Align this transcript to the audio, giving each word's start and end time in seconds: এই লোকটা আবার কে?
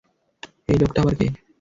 এই 0.69 0.77
লোকটা 0.81 0.99
আবার 1.03 1.15
কে? 1.19 1.27